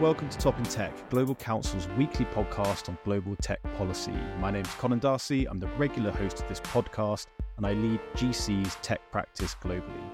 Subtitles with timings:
[0.00, 4.12] Welcome to Top in Tech, Global Counsel's weekly podcast on global tech policy.
[4.40, 5.46] My name is Conan D'Arcy.
[5.46, 10.04] I'm the regular host of this podcast, and I lead GC's tech practice globally.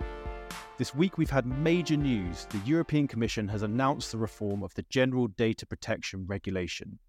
[0.78, 2.46] This week, we've had major news.
[2.50, 7.01] The European Commission has announced the reform of the General Data Protection Regulation.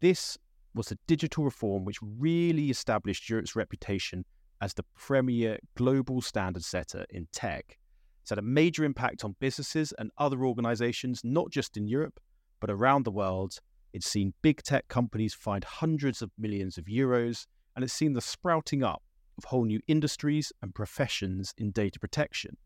[0.00, 0.38] This
[0.74, 4.24] was a digital reform which really established Europe's reputation
[4.62, 7.76] as the premier global standard setter in tech.
[8.24, 12.18] It's had a major impact on businesses and other organizations, not just in Europe,
[12.58, 13.58] but around the world.
[13.92, 17.44] It's seen big tech companies find hundreds of millions of euros,
[17.76, 19.02] and it's seen the sprouting up
[19.36, 22.56] of whole new industries and professions in data protection.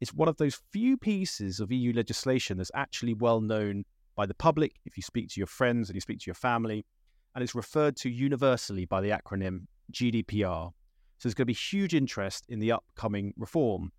[0.00, 4.34] It's one of those few pieces of EU legislation that's actually well known by the
[4.34, 6.86] public if you speak to your friends and you speak to your family,
[7.34, 10.70] and it's referred to universally by the acronym GDPR.
[11.18, 13.90] So there's going to be huge interest in the upcoming reform.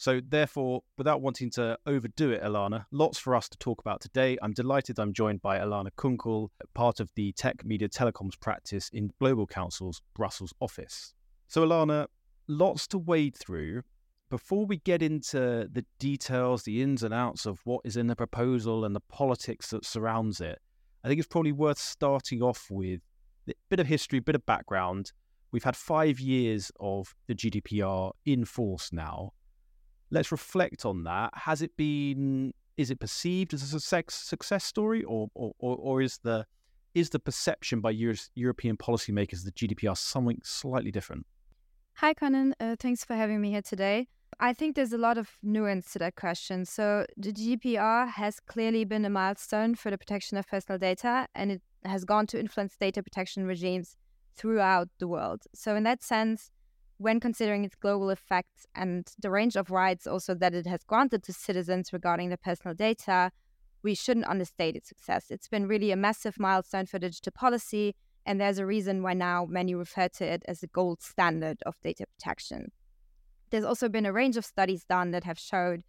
[0.00, 4.38] So, therefore, without wanting to overdo it, Ilana, lots for us to talk about today.
[4.40, 9.10] I'm delighted I'm joined by Ilana Kunkel, part of the Tech Media Telecoms practice in
[9.20, 11.12] Global Counsel's Brussels office.
[11.48, 12.06] So, Ilana,
[12.48, 13.82] lots to wade through.
[14.30, 18.16] Before we get into the details, the ins and outs of what is in the
[18.16, 20.60] proposal and the politics that surrounds it,
[21.04, 23.02] I think it's probably worth starting off with
[23.46, 25.12] a bit of history, a bit of background.
[25.52, 29.34] We've had five years of the GDPR in force now
[30.10, 31.30] let's reflect on that.
[31.34, 32.52] Has it been?
[32.76, 36.46] Is it perceived as a success success story, or or, or is the
[36.94, 41.26] is the perception by Euro- European policymakers the GDPR something slightly different?
[41.94, 42.54] Hi, Conan.
[42.58, 44.08] Uh, thanks for having me here today.
[44.38, 46.64] I think there's a lot of nuance to that question.
[46.64, 51.52] So, the GDPR has clearly been a milestone for the protection of personal data, and
[51.52, 53.96] it has gone to influence data protection regimes
[54.36, 55.42] throughout the world.
[55.54, 56.50] So, in that sense,
[57.00, 61.22] when considering its global effects and the range of rights also that it has granted
[61.22, 63.32] to citizens regarding their personal data,
[63.82, 65.30] we shouldn't understate its success.
[65.30, 67.94] It's been really a massive milestone for digital policy,
[68.26, 71.80] and there's a reason why now many refer to it as the gold standard of
[71.80, 72.70] data protection.
[73.48, 75.84] There's also been a range of studies done that have showed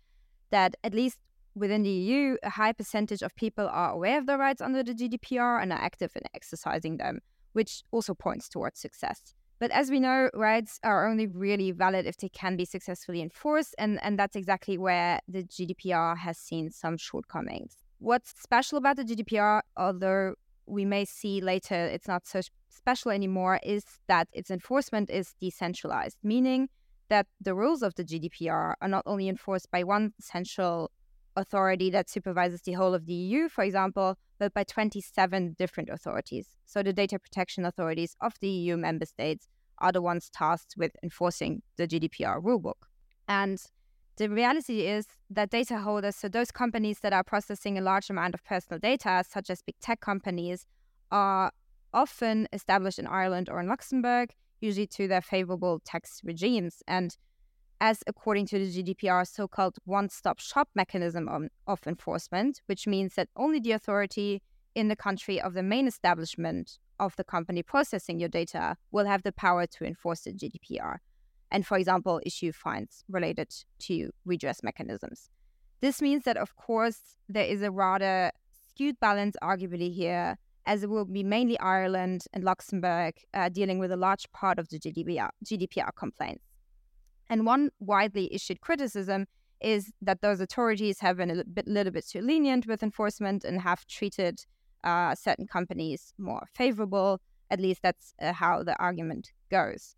[0.50, 1.18] that at least
[1.56, 4.94] within the EU, a high percentage of people are aware of their rights under the
[4.94, 7.20] GDPR and are active in exercising them,
[7.52, 9.36] which also points towards success.
[9.62, 13.76] But as we know, rights are only really valid if they can be successfully enforced,
[13.78, 17.78] and, and that's exactly where the GDPR has seen some shortcomings.
[18.00, 20.34] What's special about the GDPR, although
[20.66, 26.18] we may see later it's not so special anymore, is that its enforcement is decentralized,
[26.24, 26.68] meaning
[27.10, 30.90] that the rules of the GDPR are not only enforced by one central
[31.36, 36.47] authority that supervises the whole of the EU, for example, but by 27 different authorities.
[36.66, 39.47] So the data protection authorities of the EU member states
[39.78, 42.88] are the ones tasked with enforcing the GDPR rulebook.
[43.28, 43.62] And
[44.18, 48.34] the reality is that data holders, so those companies that are processing a large amount
[48.34, 50.66] of personal data, such as big tech companies,
[51.12, 51.52] are
[51.94, 56.81] often established in Ireland or in Luxembourg, usually to their favorable tax regimes.
[56.88, 57.16] And
[57.81, 63.16] as according to the GDPR, so called one stop shop mechanism of enforcement, which means
[63.16, 64.44] that only the authority
[64.75, 69.24] in the country of the main establishment of the company processing your data will have
[69.24, 70.97] the power to enforce the GDPR
[71.50, 73.50] and, for example, issue fines related
[73.80, 75.30] to redress mechanisms.
[75.81, 78.31] This means that, of course, there is a rather
[78.70, 80.38] skewed balance, arguably, here,
[80.68, 84.70] as it will be mainly Ireland and Luxembourg uh, dealing with a large part of
[84.70, 86.51] the GDPR, GDPR complaints.
[87.31, 89.25] And one widely issued criticism
[89.62, 93.62] is that those authorities have been a bit, little bit too lenient with enforcement and
[93.62, 94.46] have treated
[94.84, 97.22] uh, certain companies more favorable.
[97.50, 99.96] At least that's uh, how the argument goes.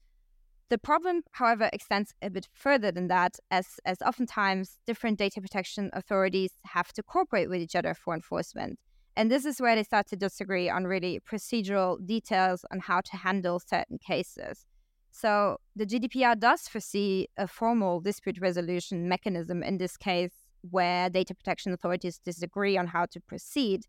[0.69, 5.89] The problem, however, extends a bit further than that, as, as oftentimes different data protection
[5.93, 8.79] authorities have to cooperate with each other for enforcement.
[9.15, 13.17] And this is where they start to disagree on really procedural details on how to
[13.17, 14.65] handle certain cases.
[15.15, 20.33] So the GDPR does foresee a formal dispute resolution mechanism in this case
[20.71, 23.85] where data protection authorities disagree on how to proceed.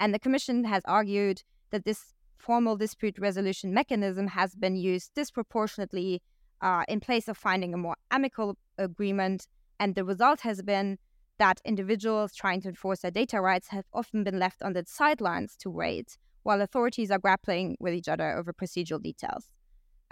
[0.00, 1.42] And the Commission has argued
[1.72, 6.22] that this formal dispute resolution mechanism has been used disproportionately
[6.62, 9.46] uh, in place of finding a more amicable agreement.
[9.78, 10.98] And the result has been
[11.38, 15.54] that individuals trying to enforce their data rights have often been left on the sidelines
[15.58, 19.50] to wait, while authorities are grappling with each other over procedural details.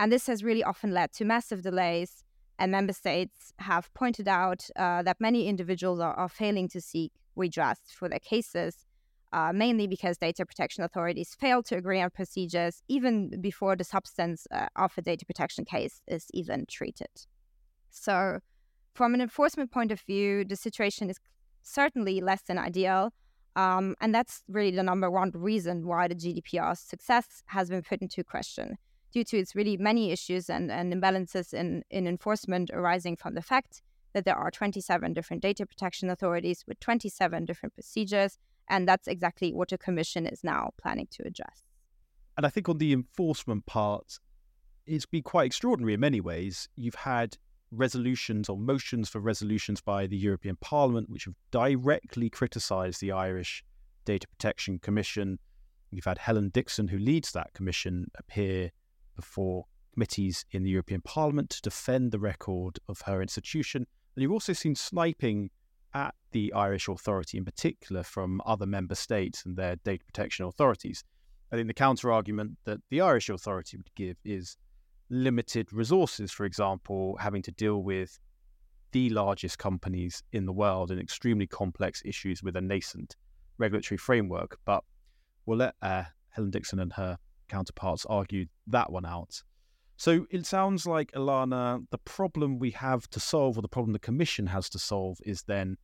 [0.00, 2.24] And this has really often led to massive delays.
[2.58, 7.12] And member states have pointed out uh, that many individuals are, are, failing to seek
[7.36, 8.86] redress for their cases,
[9.34, 14.46] uh, mainly because data protection authorities fail to agree on procedures even before the substance
[14.50, 17.14] uh, of a data protection case is even treated.
[17.90, 18.40] So,
[18.94, 21.18] from an enforcement point of view, the situation is
[21.62, 23.12] certainly less than ideal.
[23.54, 28.00] Um, and that's really the number one reason why the GDPR's success has been put
[28.00, 28.78] into question,
[29.12, 33.42] due to its really many issues and, and imbalances in, in enforcement arising from the
[33.42, 38.38] fact that there are 27 different data protection authorities with 27 different procedures.
[38.68, 41.62] And that's exactly what the Commission is now planning to address.
[42.36, 44.18] And I think on the enforcement part,
[44.86, 46.68] it's been quite extraordinary in many ways.
[46.76, 47.36] You've had
[47.70, 53.64] resolutions or motions for resolutions by the European Parliament, which have directly criticised the Irish
[54.04, 55.38] Data Protection Commission.
[55.90, 58.70] You've had Helen Dixon, who leads that commission, appear
[59.20, 63.86] before committees in the European Parliament to defend the record of her institution.
[64.14, 65.50] And you've also seen sniping
[65.92, 71.04] at the Irish authority, in particular from other member states and their data protection authorities.
[71.52, 74.56] I think the counter argument that the Irish authority would give is
[75.10, 78.18] limited resources, for example, having to deal with
[78.92, 83.16] the largest companies in the world and extremely complex issues with a nascent
[83.58, 84.58] regulatory framework.
[84.64, 84.84] But
[85.46, 87.18] we'll let uh, Helen Dixon and her
[87.50, 89.42] counterparts argue that one out.
[89.96, 93.98] So it sounds like, Ilana, the problem we have to solve, or the problem the
[93.98, 95.76] Commission has to solve, is then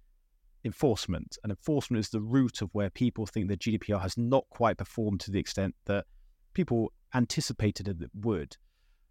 [0.65, 1.37] enforcement.
[1.43, 5.21] And enforcement is the root of where people think that GDPR has not quite performed
[5.21, 6.07] to the extent that
[6.55, 8.57] people anticipated it would.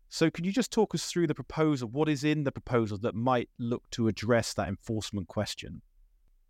[0.09, 1.89] So, can you just talk us through the proposal?
[1.89, 5.81] What is in the proposal that might look to address that enforcement question?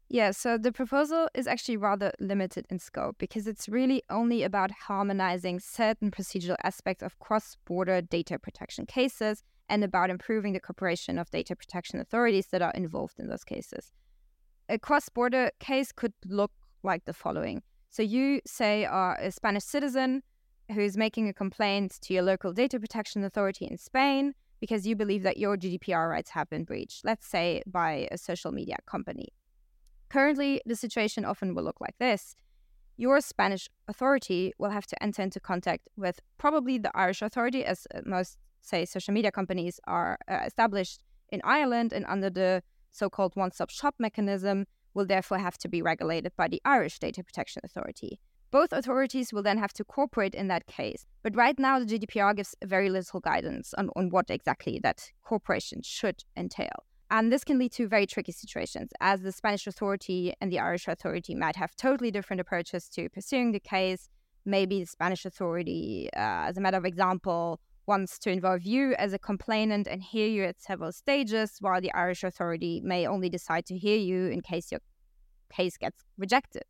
[0.07, 4.69] Yeah, so the proposal is actually rather limited in scope because it's really only about
[4.71, 11.17] harmonizing certain procedural aspects of cross border data protection cases and about improving the cooperation
[11.17, 13.91] of data protection authorities that are involved in those cases.
[14.69, 16.51] A cross border case could look
[16.83, 17.63] like the following.
[17.89, 20.21] So, you say are a Spanish citizen
[20.71, 25.23] who's making a complaint to your local data protection authority in Spain because you believe
[25.23, 29.29] that your GDPR rights have been breached, let's say by a social media company.
[30.15, 32.37] Currently, the situation often will look like this.
[32.95, 37.85] Your Spanish authority will have to enter into contact with probably the Irish authority, as
[37.93, 41.03] uh, most, say, social media companies are uh, established
[41.33, 42.63] in Ireland and under the
[42.93, 46.97] so called one stop shop mechanism, will therefore have to be regulated by the Irish
[46.97, 48.21] Data Protection Authority.
[48.51, 51.05] Both authorities will then have to cooperate in that case.
[51.23, 55.81] But right now, the GDPR gives very little guidance on, on what exactly that cooperation
[55.83, 56.85] should entail.
[57.11, 60.87] And this can lead to very tricky situations, as the Spanish authority and the Irish
[60.87, 64.09] authority might have totally different approaches to pursuing the case.
[64.43, 69.13] Maybe the Spanish authority, uh, as a matter of example, wants to involve you as
[69.13, 73.65] a complainant and hear you at several stages, while the Irish authority may only decide
[73.67, 74.81] to hear you in case your
[75.51, 76.65] case gets rejected.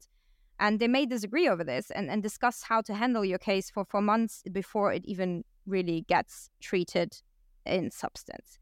[0.59, 3.85] And they may disagree over this and, and discuss how to handle your case for,
[3.85, 7.21] for months before it even really gets treated
[7.65, 8.59] in substance.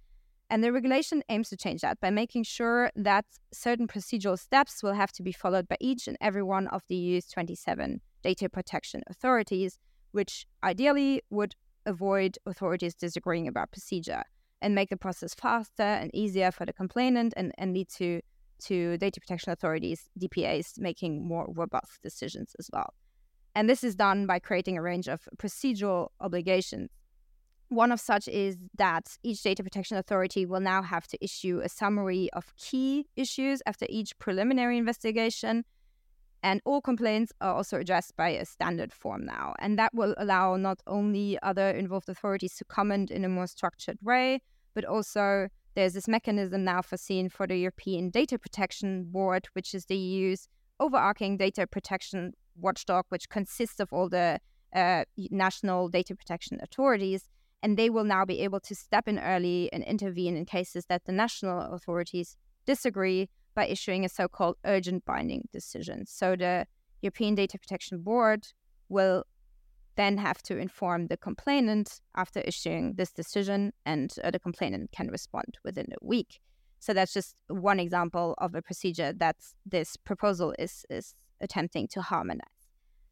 [0.53, 4.93] And the regulation aims to change that by making sure that certain procedural steps will
[4.93, 9.01] have to be followed by each and every one of the EU's 27 data protection
[9.07, 9.79] authorities,
[10.11, 11.55] which ideally would
[11.87, 14.21] avoid authorities disagreeing about procedure
[14.61, 18.21] and make the process faster and easier for the complainant and, and lead to
[18.65, 22.93] to data protection authorities, DPAs, making more robust decisions as well.
[23.55, 26.91] And this is done by creating a range of procedural obligations.
[27.73, 31.67] One of such is that each data protection authority will now have to issue a
[31.67, 35.65] summary of key issues after each preliminary investigation.
[36.43, 39.55] And all complaints are also addressed by a standard form now.
[39.57, 43.97] And that will allow not only other involved authorities to comment in a more structured
[44.03, 44.43] way,
[44.75, 49.85] but also there's this mechanism now foreseen for the European Data Protection Board, which is
[49.85, 50.47] the EU's
[50.79, 54.39] overarching data protection watchdog, which consists of all the
[54.75, 57.29] uh, national data protection authorities.
[57.63, 61.05] And they will now be able to step in early and intervene in cases that
[61.05, 66.05] the national authorities disagree by issuing a so called urgent binding decision.
[66.05, 66.67] So the
[67.01, 68.47] European Data Protection Board
[68.89, 69.23] will
[69.95, 75.07] then have to inform the complainant after issuing this decision, and uh, the complainant can
[75.07, 76.41] respond within a week.
[76.79, 82.01] So that's just one example of a procedure that this proposal is, is attempting to
[82.01, 82.47] harmonize.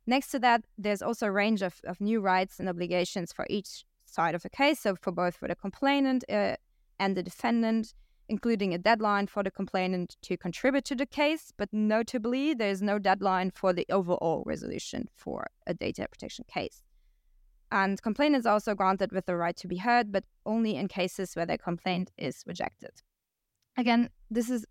[0.08, 3.86] Next to that, there's also a range of, of new rights and obligations for each
[4.11, 4.79] side of the case.
[4.79, 6.55] So for both for the complainant uh,
[6.99, 7.93] and the defendant,
[8.29, 12.97] including a deadline for the complainant to contribute to the case, but notably, there's no
[12.99, 16.83] deadline for the overall resolution for a data protection case.
[17.71, 21.35] And complainants are also granted with the right to be heard, but only in cases
[21.35, 22.91] where their complaint is rejected.
[23.77, 24.65] Again, this is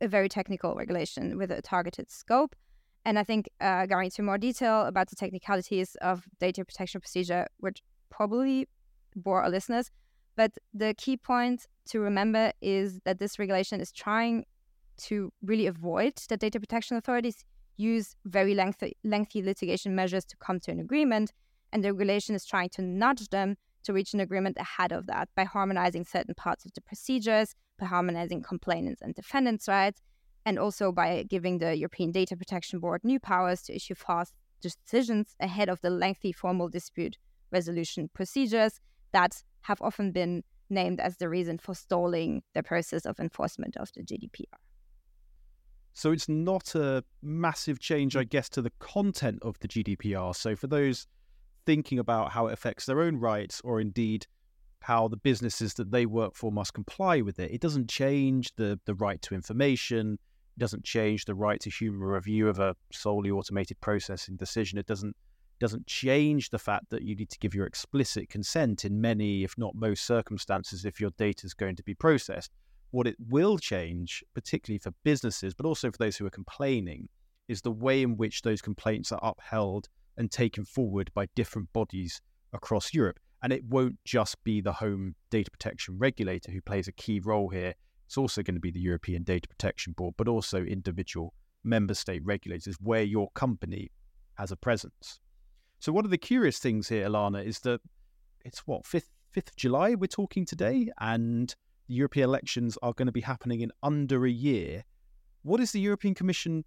[0.00, 2.56] a very technical regulation with a targeted scope.
[3.04, 7.46] And I think uh, going into more detail about the technicalities of data protection procedure
[7.60, 7.80] would
[8.10, 8.68] probably
[9.16, 9.90] bore our listeners.
[10.36, 14.44] But the key point to remember is that this regulation is trying
[15.02, 17.44] to really avoid that data protection authorities
[17.76, 21.32] use very lengthy, lengthy litigation measures to come to an agreement,
[21.72, 25.28] and the regulation is trying to nudge them to reach an agreement ahead of that
[25.34, 30.02] by harmonizing certain parts of the procedures, by harmonizing complainants and defendants' rights,
[30.44, 35.34] and also by giving the European Data Protection Board new powers to issue fast decisions
[35.40, 37.16] ahead of the lengthy formal dispute
[37.50, 38.80] resolution procedures
[39.12, 43.90] that have often been named as the reason for stalling the process of enforcement of
[43.94, 44.58] the GDPR.
[45.92, 50.34] So it's not a massive change, I guess, to the content of the GDPR.
[50.34, 51.06] So for those
[51.66, 54.26] thinking about how it affects their own rights or indeed
[54.82, 58.80] how the businesses that they work for must comply with it, it doesn't change the,
[58.86, 60.18] the right to information.
[60.56, 64.78] It doesn't change the right to human review of a solely automated processing decision.
[64.78, 65.16] It doesn't
[65.60, 69.56] doesn't change the fact that you need to give your explicit consent in many, if
[69.56, 72.50] not most circumstances, if your data is going to be processed.
[72.90, 77.08] What it will change, particularly for businesses, but also for those who are complaining,
[77.46, 82.20] is the way in which those complaints are upheld and taken forward by different bodies
[82.52, 83.20] across Europe.
[83.42, 87.48] And it won't just be the home data protection regulator who plays a key role
[87.48, 87.74] here.
[88.06, 92.24] It's also going to be the European Data Protection Board, but also individual member state
[92.24, 93.90] regulators where your company
[94.34, 95.20] has a presence.
[95.80, 97.80] So one of the curious things here, Ilana, is that
[98.44, 101.54] it's what fifth fifth of July we're talking today, and
[101.88, 104.84] the European elections are going to be happening in under a year.
[105.42, 106.64] What is the European Commission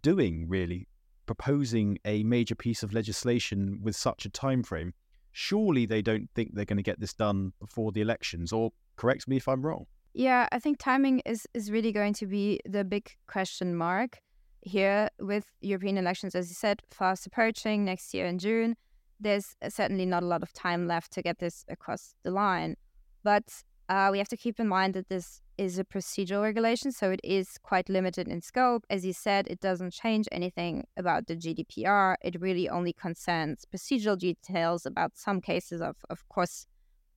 [0.00, 0.86] doing really?
[1.26, 4.94] Proposing a major piece of legislation with such a time frame.
[5.32, 9.26] Surely they don't think they're going to get this done before the elections, or correct
[9.26, 9.86] me if I'm wrong.
[10.14, 14.20] Yeah, I think timing is, is really going to be the big question mark
[14.62, 18.76] here with European elections, as you said, fast approaching next year in June,
[19.20, 22.76] there's certainly not a lot of time left to get this across the line.
[23.22, 27.10] But uh, we have to keep in mind that this is a procedural regulation, so
[27.10, 28.84] it is quite limited in scope.
[28.88, 32.16] As you said, it doesn't change anything about the GDPR.
[32.22, 36.66] It really only concerns procedural details about some cases of, of course,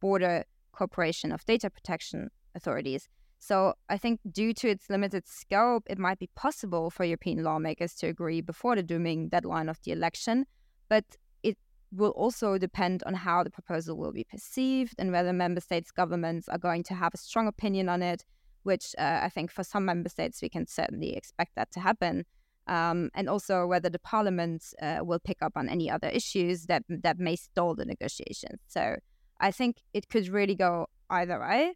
[0.02, 3.08] border cooperation of data protection authorities.
[3.46, 7.94] So I think due to its limited scope, it might be possible for European lawmakers
[7.98, 10.48] to agree before the dooming deadline of the election,
[10.90, 11.06] but
[11.44, 11.56] it
[11.92, 16.50] will also depend on how the proposal will be perceived and whether member states' governments
[16.50, 18.26] are going to have a strong opinion on it,
[18.64, 22.26] which uh, I think for some member states we can certainly expect that to happen.
[22.66, 26.82] Um, and also whether the parliament uh, will pick up on any other issues that
[26.90, 28.60] that may stall the negotiations.
[28.66, 28.96] So
[29.40, 31.76] I think it could really go either way.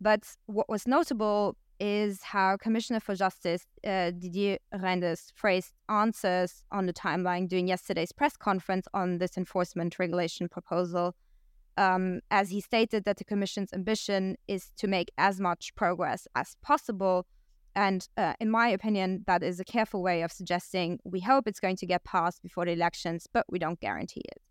[0.00, 6.86] But what was notable is how Commissioner for Justice uh, Didier Reynders phrased answers on
[6.86, 11.14] the timeline during yesterday's press conference on this enforcement regulation proposal,
[11.76, 16.56] um, as he stated that the Commission's ambition is to make as much progress as
[16.62, 17.26] possible.
[17.76, 21.60] And uh, in my opinion, that is a careful way of suggesting we hope it's
[21.60, 24.42] going to get passed before the elections, but we don't guarantee it.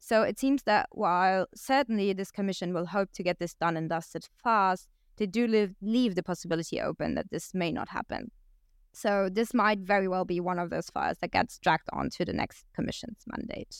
[0.00, 3.88] So it seems that while certainly this commission will hope to get this done and
[3.88, 8.30] dusted fast, they do leave, leave the possibility open that this may not happen.
[8.92, 12.24] So this might very well be one of those files that gets dragged on to
[12.24, 13.76] the next commission's mandate.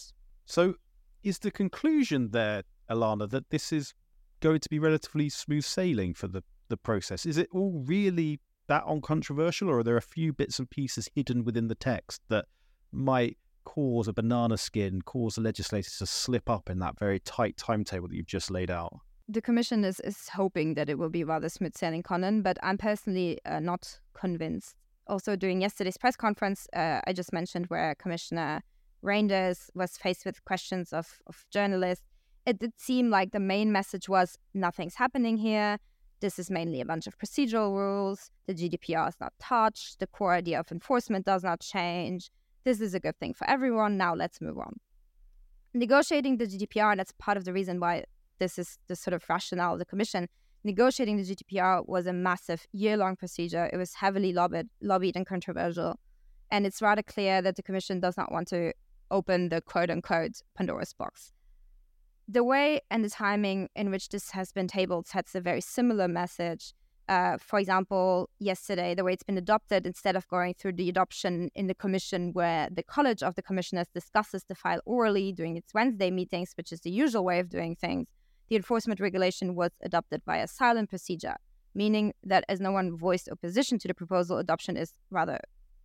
[0.46, 0.74] So
[1.22, 3.94] is the conclusion there, Ilana, that this is
[4.40, 7.26] going to be relatively smooth sailing for the, the process?
[7.26, 11.44] Is it all really that uncontroversial, or are there a few bits and pieces hidden
[11.44, 12.46] within the text that
[12.92, 17.56] might cause a banana skin, cause the legislators to slip up in that very tight
[17.56, 19.00] timetable that you've just laid out?
[19.28, 22.76] The commission is, is hoping that it will be rather smooth sailing, Conan, but I'm
[22.76, 24.76] personally uh, not convinced.
[25.06, 28.62] Also, during yesterday's press conference, uh, I just mentioned where Commissioner
[29.02, 32.04] Reynders was faced with questions of, of journalists,
[32.46, 35.78] it did seem like the main message was nothing's happening here.
[36.20, 38.30] This is mainly a bunch of procedural rules.
[38.46, 39.98] The GDPR is not touched.
[39.98, 42.30] The core idea of enforcement does not change.
[42.64, 43.96] This is a good thing for everyone.
[43.96, 44.80] Now let's move on.
[45.74, 48.04] Negotiating the GDPR, that's part of the reason why
[48.38, 50.28] this is the sort of rationale of the commission.
[50.64, 53.68] Negotiating the GDPR was a massive year long procedure.
[53.72, 55.98] It was heavily lobbied, lobbied and controversial.
[56.50, 58.72] And it's rather clear that the commission does not want to
[59.10, 61.32] open the quote unquote Pandora's box.
[62.26, 66.08] The way and the timing in which this has been tabled sets a very similar
[66.08, 66.72] message.
[67.06, 71.50] Uh, for example, yesterday, the way it's been adopted, instead of going through the adoption
[71.54, 75.74] in the commission, where the College of the Commissioners discusses the file orally during its
[75.74, 78.06] Wednesday meetings, which is the usual way of doing things,
[78.48, 81.36] the enforcement regulation was adopted by a silent procedure,
[81.74, 85.38] meaning that as no one voiced opposition to the proposal, adoption is rather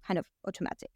[0.06, 0.90] kind of automatic.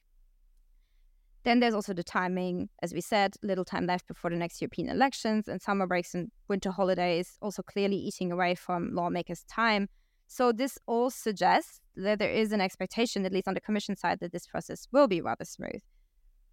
[1.44, 2.70] Then there's also the timing.
[2.82, 6.32] As we said, little time left before the next European elections and summer breaks and
[6.48, 9.90] winter holidays, also clearly eating away from lawmakers' time.
[10.28, 14.20] So this all suggests that there is an expectation, at least on the Commission side,
[14.22, 15.82] that this process will be rather smooth.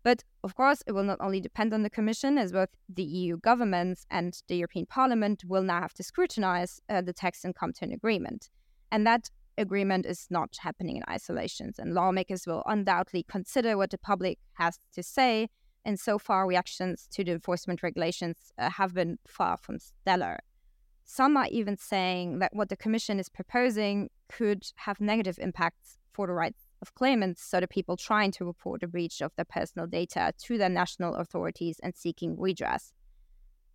[0.03, 3.37] But of course, it will not only depend on the Commission, as both the EU
[3.37, 7.73] governments and the European Parliament will now have to scrutinize uh, the text and come
[7.75, 8.49] to an agreement.
[8.91, 11.73] And that agreement is not happening in isolation.
[11.79, 15.49] And lawmakers will undoubtedly consider what the public has to say.
[15.85, 20.39] And so far, reactions to the enforcement regulations uh, have been far from stellar.
[21.05, 26.27] Some are even saying that what the Commission is proposing could have negative impacts for
[26.27, 29.87] the rights of claimants, so the people trying to report a breach of their personal
[29.87, 32.93] data to their national authorities and seeking redress.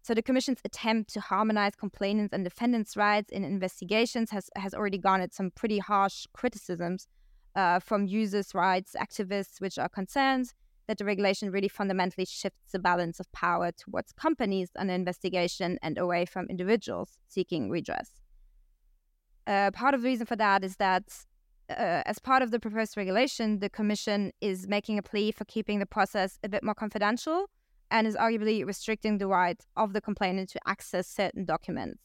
[0.01, 4.99] So the Commission's attempt to harmonize complainants and defendants' rights in investigations has, has already
[4.99, 7.07] garnered some pretty harsh criticisms
[7.55, 10.53] uh, from users' rights activists, which are concerned
[10.87, 15.97] that the regulation really fundamentally shifts the balance of power towards companies on investigation and
[15.97, 18.21] away from individuals seeking redress.
[19.47, 21.03] Uh, part of the reason for that is that
[21.69, 25.79] uh, as part of the proposed regulation, the Commission is making a plea for keeping
[25.79, 27.49] the process a bit more confidential
[27.91, 32.03] and is arguably restricting the right of the complainant to access certain documents.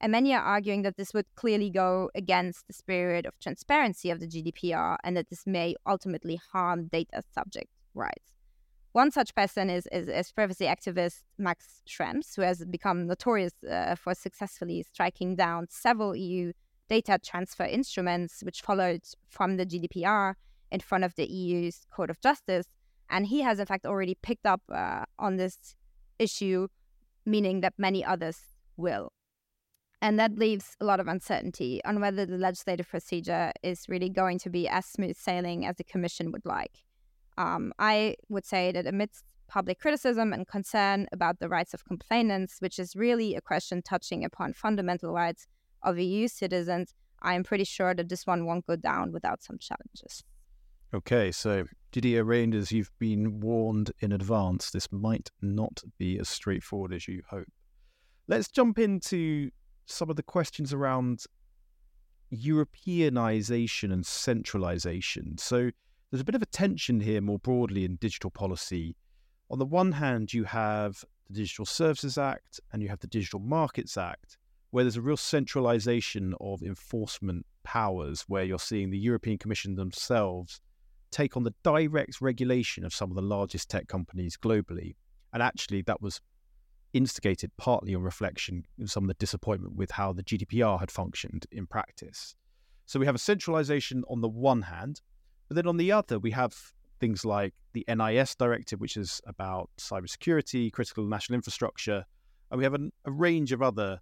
[0.00, 4.18] And many are arguing that this would clearly go against the spirit of transparency of
[4.18, 8.32] the GDPR and that this may ultimately harm data subject rights.
[8.92, 13.94] One such person is, is, is privacy activist Max Schrems, who has become notorious uh,
[13.94, 16.52] for successfully striking down several EU
[16.92, 20.34] data transfer instruments, which followed from the GDPR
[20.70, 22.66] in front of the EU's Court of Justice.
[23.08, 25.56] And he has, in fact, already picked up uh, on this
[26.18, 26.68] issue,
[27.24, 28.38] meaning that many others
[28.76, 29.10] will.
[30.02, 34.38] And that leaves a lot of uncertainty on whether the legislative procedure is really going
[34.40, 36.76] to be as smooth sailing as the Commission would like.
[37.38, 42.56] Um, I would say that amidst public criticism and concern about the rights of complainants,
[42.58, 45.46] which is really a question touching upon fundamental rights
[45.82, 49.58] of EU citizens, I am pretty sure that this one won't go down without some
[49.58, 50.24] challenges.
[50.94, 54.70] Okay, so Didier Reynders, you've been warned in advance.
[54.70, 57.48] This might not be as straightforward as you hope.
[58.28, 59.50] Let's jump into
[59.86, 61.24] some of the questions around
[62.32, 65.36] Europeanization and centralization.
[65.38, 65.70] So
[66.10, 68.96] there's a bit of a tension here more broadly in digital policy.
[69.50, 73.40] On the one hand, you have the Digital Services Act and you have the Digital
[73.40, 74.38] Markets Act,
[74.72, 80.60] where there's a real centralization of enforcement powers, where you're seeing the European Commission themselves
[81.10, 84.96] take on the direct regulation of some of the largest tech companies globally.
[85.34, 86.22] And actually, that was
[86.94, 91.46] instigated partly on reflection of some of the disappointment with how the GDPR had functioned
[91.52, 92.34] in practice.
[92.86, 95.02] So we have a centralization on the one hand,
[95.48, 96.54] but then on the other, we have
[96.98, 102.06] things like the NIS directive, which is about cybersecurity, critical national infrastructure,
[102.50, 104.00] and we have an, a range of other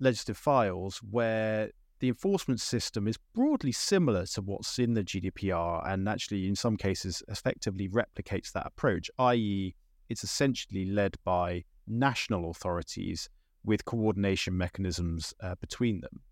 [0.00, 6.08] legislative files where the enforcement system is broadly similar to what's in the GDPR and
[6.08, 9.74] actually, in some cases, effectively replicates that approach, i.e.,
[10.08, 13.28] it's essentially led by national authorities
[13.64, 16.22] with coordination mechanisms uh, between them.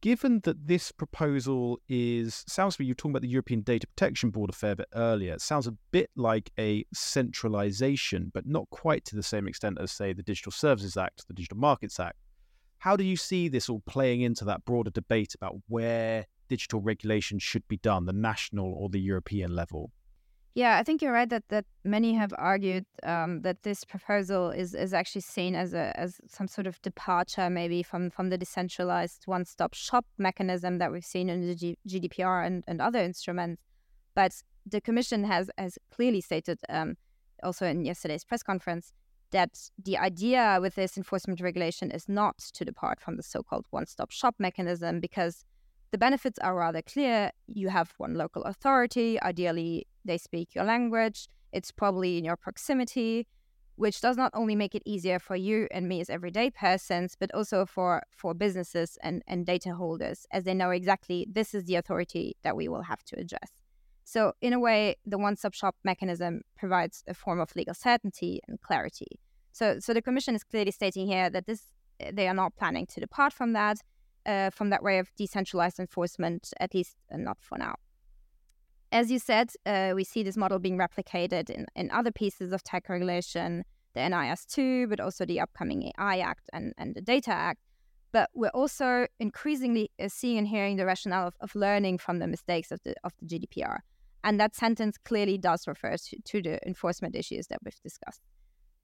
[0.00, 3.86] Given that this proposal is, sounds to me, you were talking about the European Data
[3.86, 5.34] Protection Board a fair bit earlier.
[5.34, 9.92] It sounds a bit like a centralization, but not quite to the same extent as,
[9.92, 12.16] say, the Digital Services Act, the Digital Markets Act,
[12.82, 17.38] how do you see this all playing into that broader debate about where digital regulation
[17.38, 19.92] should be done, the national or the European level?
[20.56, 24.74] Yeah, I think you're right that, that many have argued um, that this proposal is,
[24.74, 29.22] is actually seen as a as some sort of departure, maybe from, from the decentralized
[29.26, 33.62] one stop shop mechanism that we've seen in the G- GDPR and, and other instruments.
[34.16, 34.32] But
[34.66, 36.96] the Commission has has clearly stated, um,
[37.44, 38.92] also in yesterday's press conference,
[39.32, 43.66] that the idea with this enforcement regulation is not to depart from the so called
[43.70, 45.44] one stop shop mechanism because
[45.90, 47.32] the benefits are rather clear.
[47.46, 53.26] You have one local authority, ideally, they speak your language, it's probably in your proximity.
[53.76, 57.32] Which does not only make it easier for you and me as everyday persons, but
[57.34, 61.76] also for, for businesses and, and data holders, as they know exactly this is the
[61.76, 63.61] authority that we will have to address.
[64.04, 68.40] So, in a way, the one stop shop mechanism provides a form of legal certainty
[68.48, 69.20] and clarity.
[69.52, 71.66] So, so the Commission is clearly stating here that this
[72.10, 73.78] they are not planning to depart from that,
[74.26, 77.74] uh, from that way of decentralized enforcement, at least uh, not for now.
[78.90, 82.62] As you said, uh, we see this model being replicated in, in other pieces of
[82.62, 87.60] tech regulation, the NIS2, but also the upcoming AI Act and, and the Data Act.
[88.12, 92.70] But we're also increasingly seeing and hearing the rationale of, of learning from the mistakes
[92.70, 93.78] of the, of the GDPR.
[94.24, 98.20] And that sentence clearly does refer to, the enforcement issues that we've discussed.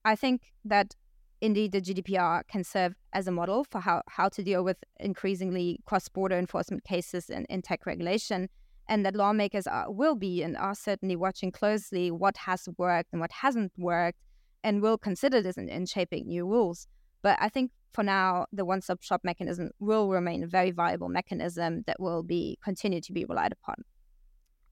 [0.04, 0.94] I think that
[1.40, 5.80] indeed the GDPR can serve as a model for how, how to deal with increasingly
[5.86, 8.48] cross border enforcement cases in, in tech regulation,
[8.88, 13.20] and that lawmakers are, will be and are certainly watching closely what has worked and
[13.20, 14.18] what hasn't worked,
[14.64, 16.88] and will consider this in, in shaping new rules.
[17.22, 21.08] But I think for now, the one stop shop mechanism will remain a very viable
[21.08, 23.84] mechanism that will be continue to be relied upon.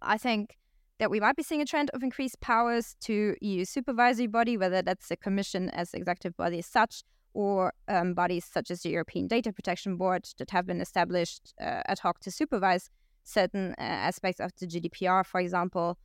[0.07, 0.57] I think
[0.99, 4.81] that we might be seeing a trend of increased powers to EU supervisory body, whether
[4.83, 7.03] that's the Commission as executive body as such,
[7.35, 11.83] or um, bodies such as the European Data Protection Board that have been established uh,
[11.87, 12.89] ad hoc to supervise
[13.25, 15.99] certain uh, aspects of the GDPR, for example.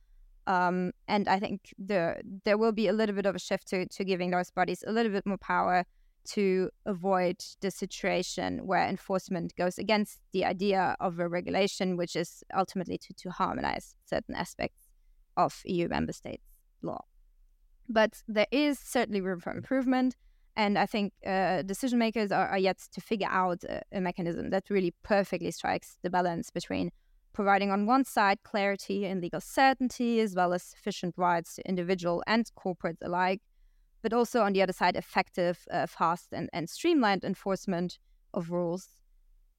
[0.46, 3.86] Um, and I think the, there will be a little bit of a shift to,
[3.86, 5.84] to giving those bodies a little bit more power
[6.24, 12.42] to avoid the situation where enforcement goes against the idea of a regulation, which is
[12.56, 14.88] ultimately to, to harmonize certain aspects
[15.36, 16.44] of EU member states'
[16.82, 17.02] law.
[17.88, 20.16] But there is certainly room for improvement.
[20.54, 24.50] And I think uh, decision makers are, are, yet to figure out a, a, mechanism
[24.50, 26.90] that really perfectly strikes the balance between
[27.32, 32.22] providing, on one side, clarity and legal certainty, as well as sufficient rights to individual
[32.26, 33.40] and corporates alike,
[34.02, 37.98] but also on the other side, effective, uh, fast, and, and streamlined enforcement
[38.34, 38.88] of rules.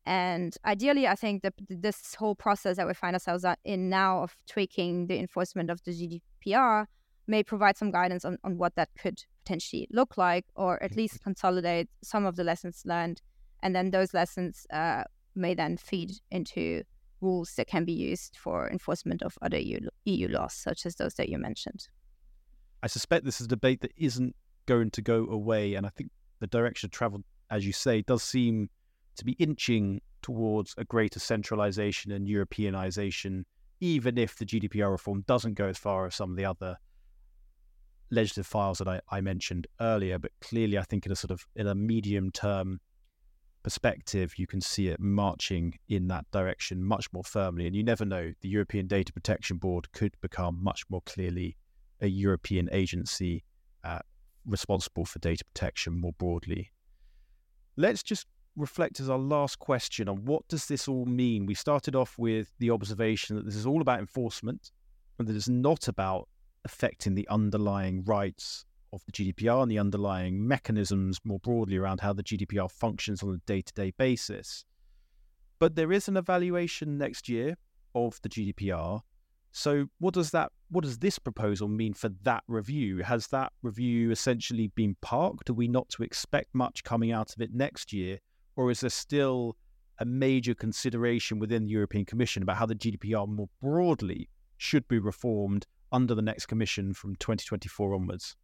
[0.05, 4.35] And ideally, I think that this whole process that we find ourselves in now of
[4.47, 6.87] tweaking the enforcement of the GDPR
[7.25, 11.23] may provide some guidance on, on what that could potentially look like, or at least
[11.23, 13.21] consolidate some of the lessons learned.
[13.61, 16.83] And then those lessons uh, may then feed into
[17.21, 21.13] rules that can be used for enforcement of other EU, EU laws, such as those
[21.13, 21.87] that you mentioned.
[22.83, 25.75] I suspect this is a debate that isn't going to go away.
[25.75, 28.69] And I think the direction of travel, as you say, does seem
[29.15, 33.45] to be inching towards a greater centralization and Europeanization,
[33.79, 36.75] even if the GDPR reform doesn't go as far as some of the other
[38.11, 40.19] legislative files that I, I mentioned earlier.
[40.19, 42.81] But clearly, I think in a sort of in a medium term
[43.63, 47.65] perspective, you can see it marching in that direction much more firmly.
[47.65, 51.55] And you never know, the European Data Protection Board could become much more clearly
[52.03, 53.43] a European agency
[53.83, 53.99] uh,
[54.45, 56.71] responsible for data protection more broadly.
[57.75, 61.45] Let's just reflect as our last question on what does this all mean?
[61.45, 64.71] We started off with the observation that this is all about enforcement
[65.17, 66.27] and that it's not about
[66.65, 72.13] affecting the underlying rights of the GDPR and the underlying mechanisms more broadly around how
[72.13, 74.65] the GDPR functions on a day-to-day basis.
[75.57, 77.57] But there is an evaluation next year
[77.95, 79.01] of the GDPR
[79.53, 83.03] so what does that what does this proposal mean for that review?
[83.03, 85.51] Has that review essentially been parked?
[85.51, 88.17] Are we not to expect much coming out of it next year?
[88.55, 89.55] Or is there still
[89.99, 94.97] a major consideration within the European Commission about how the GDPR more broadly should be
[94.97, 98.35] reformed under the next commission from 2024 onwards?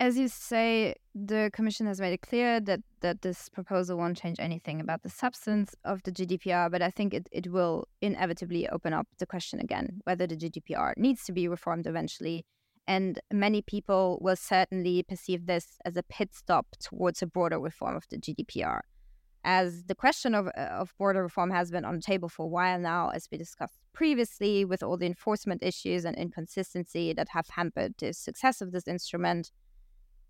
[0.00, 4.40] As you say, the Commission has made it clear that, that this proposal won't change
[4.40, 8.94] anything about the substance of the GDPR, but I think it, it will inevitably open
[8.94, 12.46] up the question again whether the GDPR needs to be reformed eventually.
[12.88, 17.94] And many people will certainly perceive this as a pit stop towards a broader reform
[17.94, 18.80] of the GDPR.
[19.44, 22.78] As the question of, of border reform has been on the table for a while
[22.78, 27.96] now, as we discussed previously, with all the enforcement issues and inconsistency that have hampered
[27.98, 29.50] the success of this instrument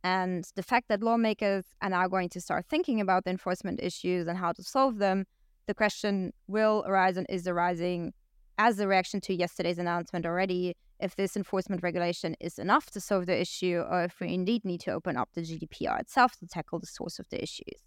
[0.03, 4.27] and the fact that lawmakers are now going to start thinking about the enforcement issues
[4.27, 5.27] and how to solve them,
[5.67, 8.13] the question will arise and is arising
[8.59, 13.27] as a reaction to yesterday's announcement already if this enforcement regulation is enough to solve
[13.27, 16.79] the issue or if we indeed need to open up the GDPR itself to tackle
[16.79, 17.81] the source of the issues.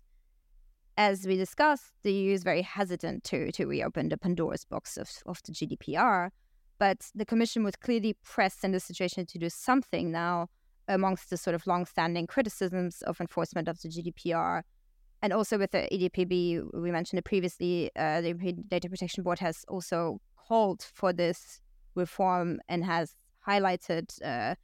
[0.98, 5.10] As we discussed, the EU is very hesitant to, to reopen the Pandora's box of,
[5.26, 6.30] of the GDPR,
[6.78, 10.50] but the Commission was clearly pressed in the situation to do something now
[10.88, 14.64] amongst the sort of long-standing criticisms of enforcement of the GDPR.
[15.22, 19.40] And also with the EDPB, we mentioned it previously, uh, the European Data Protection Board
[19.40, 21.62] has also called for this
[21.96, 23.16] reform and has
[23.48, 24.56] highlighted uh,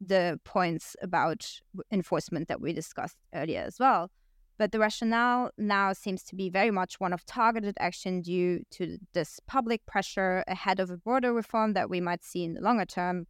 [0.00, 1.60] the points about
[1.90, 4.10] enforcement that we discussed earlier as well.
[4.56, 8.98] But the rationale now seems to be very much one of targeted action due to
[9.12, 12.84] this public pressure ahead of a broader reform that we might see in the longer
[12.84, 13.26] term.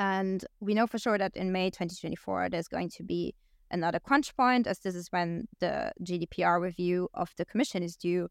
[0.00, 3.34] And we know for sure that in May 2024, there's going to be
[3.70, 8.30] another crunch point, as this is when the GDPR review of the Commission is due.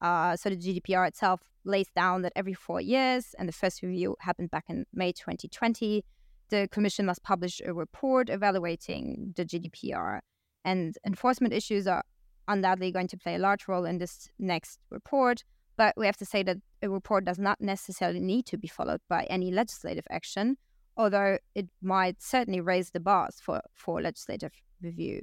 [0.00, 4.14] Uh, so the GDPR itself lays down that every four years, and the first review
[4.20, 6.04] happened back in May 2020,
[6.50, 10.20] the Commission must publish a report evaluating the GDPR.
[10.64, 12.04] And enforcement issues are
[12.46, 15.42] undoubtedly going to play a large role in this next report.
[15.76, 19.00] But we have to say that a report does not necessarily need to be followed
[19.08, 20.58] by any legislative action
[20.98, 25.22] although it might certainly raise the bars for, for legislative review.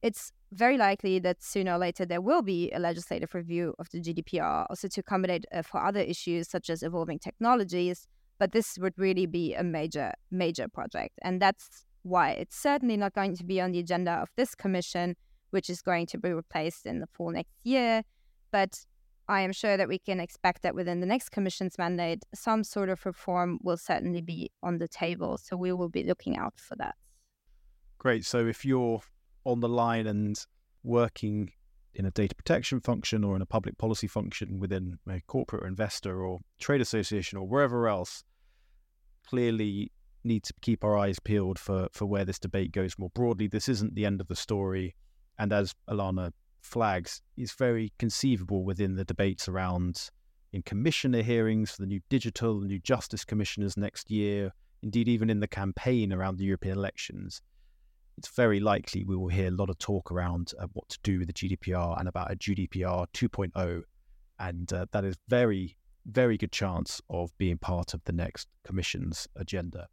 [0.00, 4.00] It's very likely that sooner or later there will be a legislative review of the
[4.00, 8.06] GDPR, also to accommodate uh, for other issues such as evolving technologies.
[8.38, 11.18] But this would really be a major, major project.
[11.22, 15.16] And that's why it's certainly not going to be on the agenda of this commission,
[15.50, 18.02] which is going to be replaced in the fall next year.
[18.50, 18.84] But
[19.32, 22.90] I am sure that we can expect that within the next commission's mandate, some sort
[22.90, 25.38] of reform will certainly be on the table.
[25.38, 26.96] So we will be looking out for that.
[27.96, 28.26] Great.
[28.26, 29.00] So if you're
[29.44, 30.38] on the line and
[30.84, 31.50] working
[31.94, 35.66] in a data protection function or in a public policy function within a corporate or
[35.66, 38.24] investor or trade association or wherever else,
[39.26, 39.92] clearly
[40.24, 43.46] need to keep our eyes peeled for, for where this debate goes more broadly.
[43.46, 44.94] This isn't the end of the story.
[45.38, 50.10] And as Ilana flags, is very conceivable within the debates around
[50.52, 55.30] in commissioner hearings for the new digital, the new justice commissioners next year, indeed, even
[55.30, 57.42] in the campaign around the European elections
[58.18, 61.18] it's very likely we will hear a lot of talk around uh, what to do
[61.18, 63.82] with the GDPR and about a GDPR 2.0.
[64.38, 69.28] And uh, that is very, very good chance of being part of the next Commission's
[69.36, 69.88] agenda.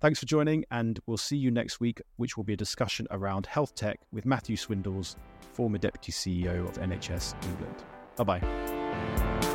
[0.00, 3.44] Thanks for joining, and we'll see you next week, which will be a discussion around
[3.44, 5.16] health tech with Matthew Swindells,
[5.52, 7.84] former Deputy CEO of NHS England.
[8.16, 9.53] Bye bye.